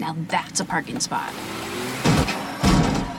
[0.00, 1.32] Now that's a parking spot.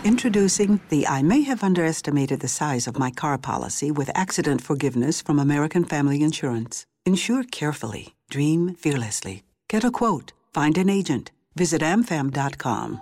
[0.04, 5.22] Introducing the I may have underestimated the size of my car policy with accident forgiveness
[5.22, 6.88] from American Family Insurance.
[7.06, 9.44] Insure carefully, dream fearlessly.
[9.70, 11.32] Get a quote, find an agent.
[11.56, 13.02] Visit amfam.com.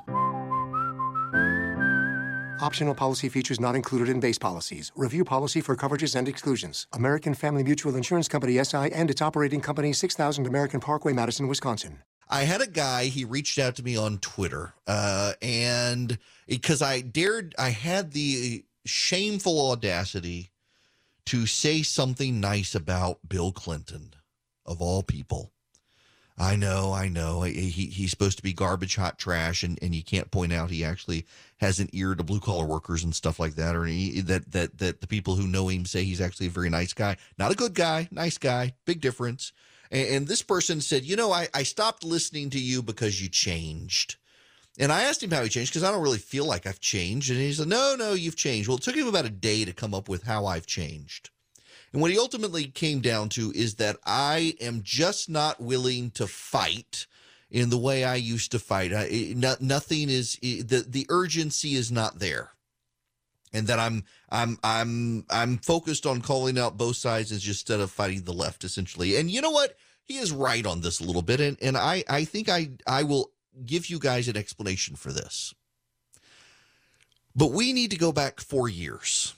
[2.61, 4.91] Optional policy features not included in base policies.
[4.95, 6.87] Review policy for coverages and exclusions.
[6.91, 11.99] American Family Mutual Insurance Company SI and its operating company 6000 American Parkway, Madison, Wisconsin.
[12.29, 17.01] I had a guy, he reached out to me on Twitter, uh, and because I
[17.01, 20.51] dared, I had the shameful audacity
[21.25, 24.13] to say something nice about Bill Clinton,
[24.65, 25.51] of all people.
[26.37, 27.41] I know, I know.
[27.41, 30.85] He, he's supposed to be garbage, hot trash, and, and you can't point out he
[30.85, 31.25] actually
[31.57, 34.77] has an ear to blue collar workers and stuff like that, or he, that that
[34.77, 37.17] that the people who know him say he's actually a very nice guy.
[37.37, 39.51] Not a good guy, nice guy, big difference.
[39.91, 44.17] And, this person said, you know, I, I stopped listening to you because you changed.
[44.77, 47.31] And I asked him how he changed because I don't really feel like I've changed.
[47.31, 48.67] And he said, no, no, you've changed.
[48.67, 51.31] Well, it took him about a day to come up with how I've changed.
[51.91, 56.27] And what he ultimately came down to is that I am just not willing to
[56.27, 57.07] fight
[57.49, 58.93] in the way I used to fight.
[58.93, 62.51] I, not, nothing is the the urgency is not there,
[63.53, 68.23] and that I'm I'm I'm I'm focused on calling out both sides instead of fighting
[68.23, 69.15] the left, essentially.
[69.17, 69.75] And you know what?
[70.03, 73.03] He is right on this a little bit, and and I I think I I
[73.03, 73.31] will
[73.65, 75.53] give you guys an explanation for this.
[77.35, 79.35] But we need to go back four years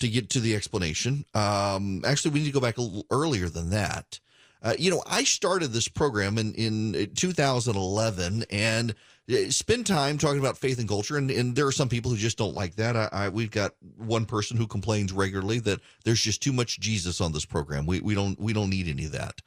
[0.00, 1.24] to get to the explanation.
[1.34, 4.18] Um, actually, we need to go back a little earlier than that.
[4.62, 8.94] Uh, you know, I started this program in, in 2011 and
[9.30, 11.16] uh, spend time talking about faith and culture.
[11.16, 12.96] And, and there are some people who just don't like that.
[12.96, 17.20] I, I, we've got one person who complains regularly that there's just too much Jesus
[17.20, 17.86] on this program.
[17.86, 19.40] We, we don't we don't need any of that.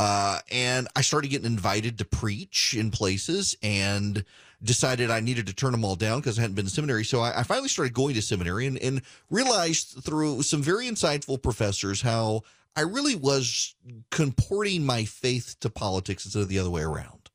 [0.00, 4.24] Uh, and I started getting invited to preach in places and
[4.62, 7.04] decided I needed to turn them all down because I hadn't been to seminary.
[7.04, 11.40] So I, I finally started going to seminary and, and realized through some very insightful
[11.42, 12.42] professors how
[12.76, 13.74] I really was
[14.10, 17.30] comporting my faith to politics instead of the other way around.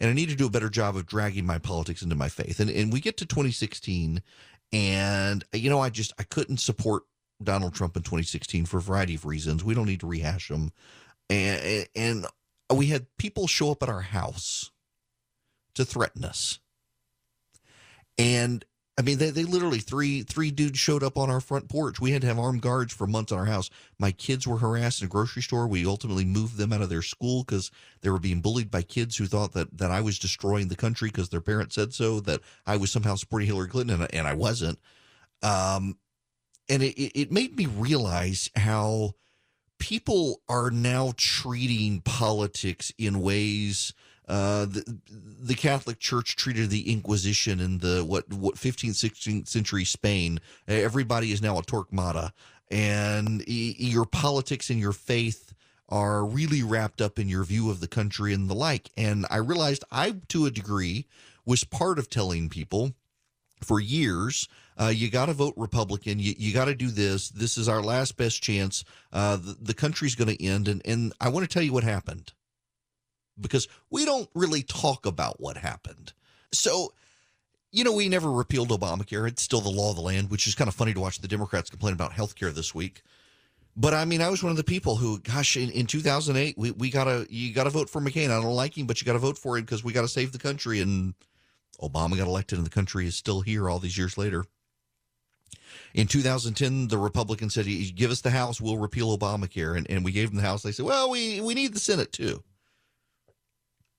[0.00, 2.60] And I need to do a better job of dragging my politics into my faith.
[2.60, 4.22] And, and we get to 2016,
[4.72, 7.04] and, you know, I just, I couldn't support
[7.42, 9.64] Donald Trump in 2016 for a variety of reasons.
[9.64, 10.72] We don't need to rehash them.
[11.30, 12.26] And, and
[12.74, 14.70] we had people show up at our house
[15.74, 16.58] to threaten us.
[18.18, 18.64] And
[18.96, 22.00] I mean, they, they literally three three dudes showed up on our front porch.
[22.00, 23.68] We had to have armed guards for months on our house.
[23.98, 25.66] My kids were harassed in a grocery store.
[25.66, 27.72] We ultimately moved them out of their school because
[28.02, 31.08] they were being bullied by kids who thought that that I was destroying the country
[31.08, 32.20] because their parents said so.
[32.20, 34.78] That I was somehow supporting Hillary Clinton, and, and I wasn't.
[35.42, 35.98] Um,
[36.68, 39.14] and it it made me realize how
[39.80, 43.92] people are now treating politics in ways
[44.28, 49.84] uh, the, the Catholic Church treated the Inquisition in the what what 15th 16th century
[49.84, 50.40] Spain.
[50.66, 52.32] Everybody is now a Torquemada,
[52.70, 55.52] and e- your politics and your faith
[55.88, 58.90] are really wrapped up in your view of the country and the like.
[58.96, 61.06] And I realized I, to a degree,
[61.44, 62.92] was part of telling people
[63.62, 64.48] for years.
[64.80, 66.18] Uh, you got to vote Republican.
[66.18, 67.28] You, you got to do this.
[67.28, 68.84] This is our last best chance.
[69.12, 70.68] Uh, the, the country's going to end.
[70.68, 72.32] And, and I want to tell you what happened
[73.40, 76.12] because we don't really talk about what happened.
[76.52, 76.92] So,
[77.72, 79.28] you know, we never repealed Obamacare.
[79.28, 81.28] It's still the law of the land, which is kind of funny to watch the
[81.28, 83.02] Democrats complain about health care this week.
[83.76, 86.70] But I mean, I was one of the people who, gosh, in, in 2008, we,
[86.70, 88.30] we gotta, you gotta vote for McCain.
[88.30, 90.38] I don't like him, but you gotta vote for him because we gotta save the
[90.38, 90.80] country.
[90.80, 91.14] And
[91.82, 94.44] Obama got elected and the country is still here all these years later.
[95.92, 99.76] In 2010, the Republicans said, give us the House, we'll repeal Obamacare.
[99.76, 100.62] And, and we gave them the House.
[100.62, 102.44] They said, well, we, we need the Senate too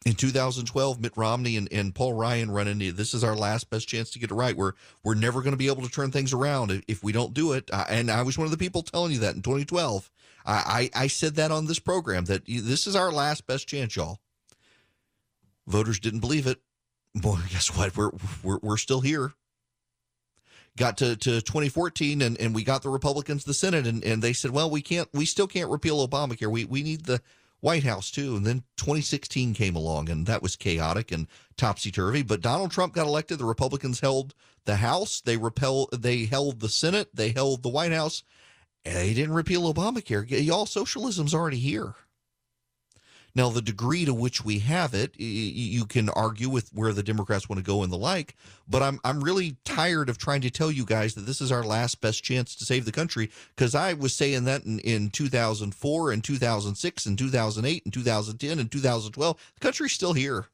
[0.06, 3.88] in 2012, Mitt Romney and, and Paul Ryan run into this is our last best
[3.88, 4.56] chance to get it right.
[4.56, 4.74] We're
[5.04, 7.70] we're never going to be able to turn things around if we don't do it.
[7.74, 10.12] Uh, and I was one of the people telling you that in 2012.
[10.46, 13.96] I, I, I said that on this program that this is our last best chance,
[13.96, 14.20] y'all.
[15.66, 16.60] Voters didn't believe it.
[17.16, 17.98] Boy, guess what?
[17.98, 18.12] We're
[18.44, 19.34] we're we're still here.
[20.78, 24.34] Got to, to 2014 and, and we got the Republicans the Senate and, and they
[24.34, 26.52] said, well, we can't we still can't repeal Obamacare.
[26.52, 27.22] We we need the
[27.66, 28.36] White House too.
[28.36, 31.28] And then 2016 came along and that was chaotic and
[31.58, 32.22] topsy turvy.
[32.22, 33.40] But Donald Trump got elected.
[33.40, 34.36] The Republicans held
[34.66, 35.20] the House.
[35.20, 35.90] They repel.
[35.92, 37.10] They held the Senate.
[37.12, 38.22] They held the White House.
[38.86, 40.30] And they didn't repeal Obamacare.
[40.46, 41.96] Y'all, socialism's already here.
[43.36, 47.50] Now, the degree to which we have it, you can argue with where the Democrats
[47.50, 48.36] want to go and the like,
[48.68, 51.64] but I'm I'm really tired of trying to tell you guys that this is our
[51.64, 56.12] last best chance to save the country because I was saying that in, in 2004
[56.12, 59.52] and 2006 and 2008 and 2010 and 2012.
[59.56, 60.48] The country's still here.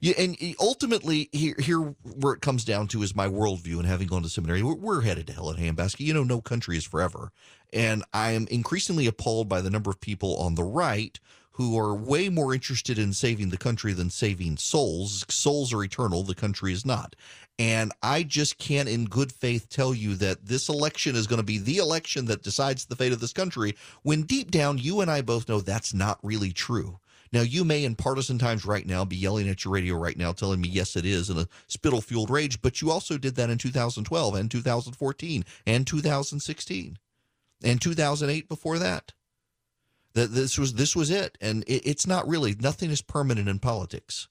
[0.00, 3.78] Yeah, and eh, ultimately, here, here where it comes down to is my worldview.
[3.78, 6.00] And having gone to seminary, we're, we're headed to hell in a handbasket.
[6.00, 7.32] You know, no country is forever,
[7.72, 11.18] and I am increasingly appalled by the number of people on the right
[11.52, 15.24] who are way more interested in saving the country than saving souls.
[15.28, 17.16] Souls are eternal; the country is not.
[17.60, 21.44] And I just can't, in good faith, tell you that this election is going to
[21.44, 23.74] be the election that decides the fate of this country.
[24.02, 27.00] When deep down, you and I both know that's not really true
[27.32, 30.32] now, you may in partisan times right now be yelling at your radio right now,
[30.32, 33.50] telling me, yes, it is, in a spittle fueled rage, but you also did that
[33.50, 36.98] in 2012 and 2014 and 2016
[37.62, 39.12] and 2008 before that.
[40.14, 42.56] That this was this was it, and it, it's not really.
[42.58, 44.26] Nothing is permanent in politics.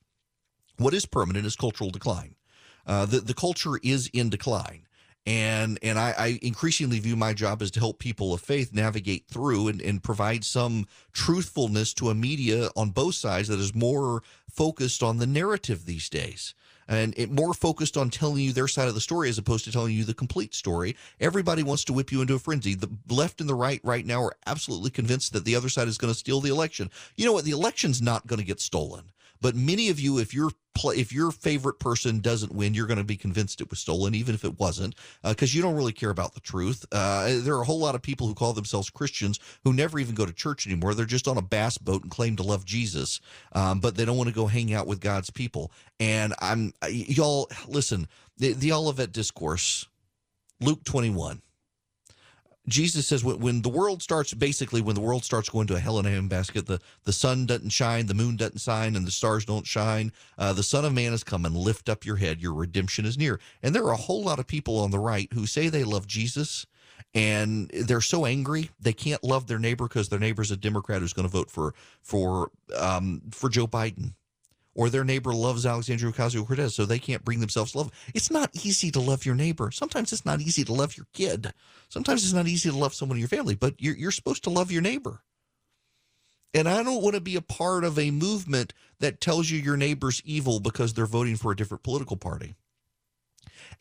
[0.77, 2.35] What is permanent is cultural decline.
[2.85, 4.86] Uh, the the culture is in decline
[5.27, 9.25] and and I, I, increasingly view my job as to help people of faith navigate
[9.27, 14.23] through and, and provide some truthfulness to a media on both sides that is more
[14.49, 16.55] focused on the narrative these days
[16.87, 19.71] and it more focused on telling you their side of the story as opposed to
[19.71, 20.95] telling you the complete story.
[21.19, 22.75] Everybody wants to whip you into a frenzy.
[22.75, 25.97] The left and the right right now are absolutely convinced that the other side is
[25.97, 26.89] going to steal the election.
[27.17, 27.43] You know what?
[27.43, 29.11] The election's not going to get stolen.
[29.41, 30.51] But many of you, if your
[30.85, 34.35] if your favorite person doesn't win, you're going to be convinced it was stolen, even
[34.35, 34.93] if it wasn't,
[35.23, 36.85] because uh, you don't really care about the truth.
[36.91, 40.13] Uh, there are a whole lot of people who call themselves Christians who never even
[40.13, 40.93] go to church anymore.
[40.93, 43.19] They're just on a bass boat and claim to love Jesus,
[43.53, 45.71] um, but they don't want to go hang out with God's people.
[45.99, 48.07] And I'm y'all listen
[48.37, 49.87] the, the Olivet discourse,
[50.59, 51.41] Luke 21.
[52.67, 55.79] Jesus says when, when the world starts, basically, when the world starts going to a
[55.79, 59.11] hell in a handbasket, the, the sun doesn't shine, the moon doesn't shine, and the
[59.11, 60.11] stars don't shine.
[60.37, 62.41] Uh, the Son of Man has come and lift up your head.
[62.41, 63.39] Your redemption is near.
[63.63, 66.07] And there are a whole lot of people on the right who say they love
[66.07, 66.65] Jesus,
[67.13, 71.13] and they're so angry they can't love their neighbor because their neighbor's a Democrat who's
[71.13, 74.13] going to vote for for um, for Joe Biden
[74.77, 77.91] or their neighbor loves Alexandria Ocasio Cortez, so they can't bring themselves to love.
[78.13, 79.71] It's not easy to love your neighbor.
[79.71, 81.51] Sometimes it's not easy to love your kid.
[81.89, 84.51] Sometimes it's not easy to love someone in your family, but you're, you're supposed to
[84.51, 85.23] love your neighbor.
[86.53, 89.77] And I don't want to be a part of a movement that tells you your
[89.77, 92.55] neighbor's evil because they're voting for a different political party.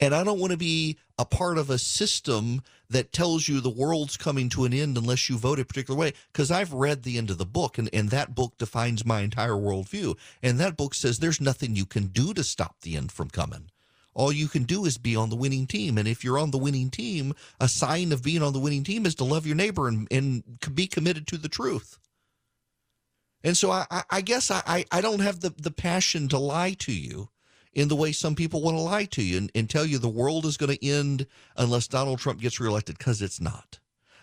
[0.01, 3.71] And I don't want to be a part of a system that tells you the
[3.71, 6.13] world's coming to an end unless you vote a particular way.
[6.33, 9.51] Because I've read the end of the book, and, and that book defines my entire
[9.51, 10.17] worldview.
[10.43, 13.71] And that book says there's nothing you can do to stop the end from coming.
[14.15, 15.99] All you can do is be on the winning team.
[15.99, 19.05] And if you're on the winning team, a sign of being on the winning team
[19.05, 20.43] is to love your neighbor and, and
[20.75, 21.99] be committed to the truth.
[23.45, 26.93] And so I, I guess I, I don't have the, the passion to lie to
[26.93, 27.29] you
[27.77, 30.09] in the way some people want to lie to you and, and tell you the
[30.09, 31.27] world is going to end
[31.59, 33.79] unless Donald Trump gets reelected because it's not.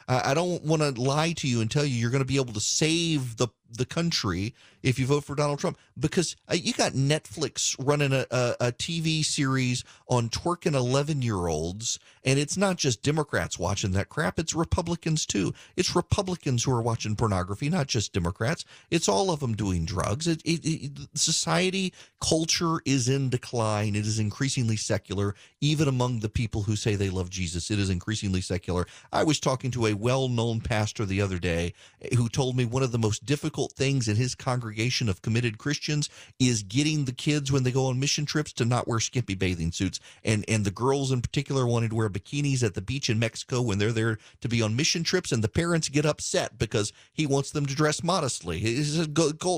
[0.08, 2.38] I, I don't want to lie to you and tell you you're going to be
[2.38, 3.48] able to save the
[3.78, 4.54] the country
[4.84, 8.72] if you vote for Donald Trump because uh, you got Netflix running a, a, a
[8.72, 12.00] TV series on twerking 11 year olds.
[12.26, 15.54] And it's not just Democrats watching that crap, it's Republicans too.
[15.76, 18.66] It's Republicans who are watching pornography, not just Democrats.
[18.92, 20.28] It's all of them doing drugs.
[20.28, 23.96] It, it, it, society, culture is in decline.
[23.96, 27.72] It is increasingly secular, even among the people who say they love Jesus.
[27.72, 28.86] It is increasingly secular.
[29.12, 31.74] I was talking to a well known pastor the other day
[32.18, 35.58] who told me one of the most difficult difficult things in his congregation of committed
[35.58, 39.36] Christians is getting the kids when they go on mission trips to not wear skimpy
[39.36, 40.00] bathing suits.
[40.24, 43.62] And and the girls in particular wanted to wear bikinis at the beach in Mexico
[43.62, 47.26] when they're there to be on mission trips, and the parents get upset because he
[47.26, 48.60] wants them to dress modestly.
[48.60, 49.08] His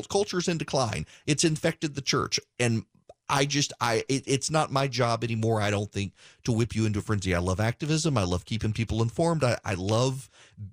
[0.09, 1.05] culture's in decline.
[1.25, 2.39] It's infected the church.
[2.59, 2.85] And
[3.27, 5.61] I just I it, it's not my job anymore.
[5.61, 6.13] I don't think
[6.43, 7.33] to whip you into a frenzy.
[7.33, 8.17] I love activism.
[8.17, 9.43] I love keeping people informed.
[9.43, 10.29] I, I love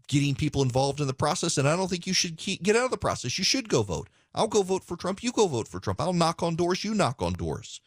[0.09, 2.87] getting people involved in the process, and I don't think you should keep, get out
[2.87, 3.39] of the process.
[3.39, 4.09] You should go vote.
[4.35, 5.23] I'll go vote for Trump.
[5.23, 6.01] You go vote for Trump.
[6.01, 6.85] I'll knock on doors.
[6.85, 7.81] You knock on doors.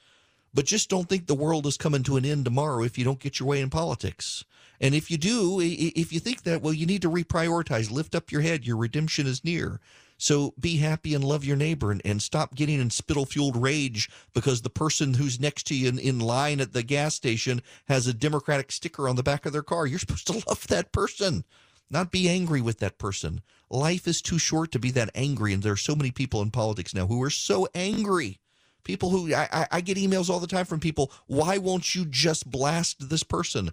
[0.54, 3.20] But just don't think the world is coming to an end tomorrow if you don't
[3.20, 4.46] get your way in politics.
[4.80, 7.92] And if you do, if you think that, well, you need to reprioritize.
[7.92, 8.66] Lift up your head.
[8.66, 9.80] Your redemption is near.
[10.18, 14.10] So be happy and love your neighbor and, and stop getting in spittle fueled rage
[14.34, 18.08] because the person who's next to you in, in line at the gas station has
[18.08, 19.86] a Democratic sticker on the back of their car.
[19.86, 21.44] You're supposed to love that person,
[21.90, 23.42] not be angry with that person.
[23.70, 25.54] Life is too short to be that angry.
[25.54, 28.40] And there are so many people in politics now who are so angry.
[28.84, 32.50] People who I, I get emails all the time from people, why won't you just
[32.50, 33.72] blast this person?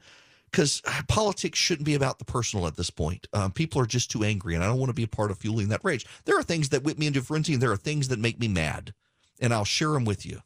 [0.52, 3.26] Because politics shouldn't be about the personal at this point.
[3.32, 5.38] Um, people are just too angry, and I don't want to be a part of
[5.38, 6.06] fueling that rage.
[6.26, 8.48] There are things that whip me into frenzy, and there are things that make me
[8.48, 8.92] mad,
[9.40, 10.42] and I'll share them with you.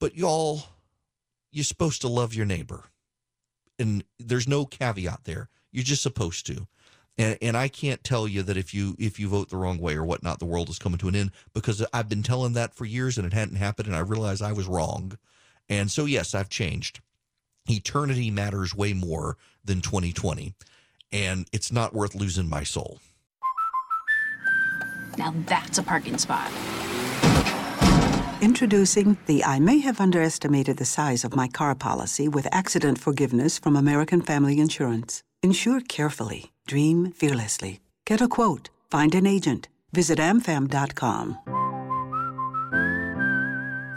[0.00, 0.62] But y'all,
[1.52, 2.86] you're supposed to love your neighbor,
[3.78, 5.48] and there's no caveat there.
[5.70, 6.66] You're just supposed to.
[7.16, 9.94] And, and I can't tell you that if you if you vote the wrong way
[9.94, 12.84] or whatnot, the world is coming to an end because I've been telling that for
[12.84, 15.16] years and it hadn't happened, and I realized I was wrong.
[15.68, 17.00] And so yes, I've changed.
[17.68, 20.54] Eternity matters way more than 2020,
[21.12, 22.98] and it's not worth losing my soul.
[25.18, 26.50] Now that's a parking spot.
[28.40, 33.58] Introducing the I may have underestimated the size of my car policy with accident forgiveness
[33.58, 35.24] from American Family Insurance.
[35.42, 37.80] Insure carefully, dream fearlessly.
[38.06, 39.68] Get a quote, find an agent.
[39.92, 41.38] Visit amfam.com.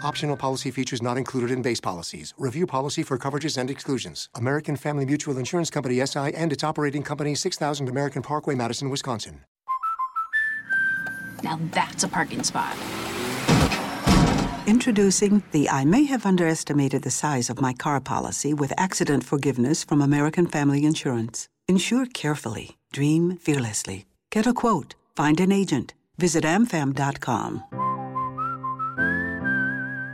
[0.04, 2.34] Optional policy features not included in base policies.
[2.38, 4.30] Review policy for coverages and exclusions.
[4.34, 9.42] American Family Mutual Insurance Company SI and its operating company 6000 American Parkway, Madison, Wisconsin.
[11.44, 12.76] Now that's a parking spot.
[14.68, 19.84] Introducing the I may have underestimated the size of my car policy with accident forgiveness
[19.84, 21.48] from American Family Insurance.
[21.68, 24.06] Insure carefully, dream fearlessly.
[24.32, 25.94] Get a quote, find an agent.
[26.18, 27.91] Visit amfam.com.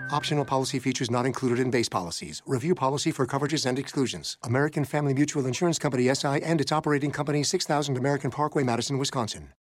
[0.10, 2.42] Optional policy features not included in base policies.
[2.46, 4.38] Review policy for coverages and exclusions.
[4.44, 9.50] American Family Mutual Insurance Company SI and its operating company 6000 American Parkway, Madison, Wisconsin.